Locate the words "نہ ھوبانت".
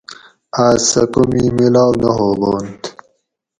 2.01-2.81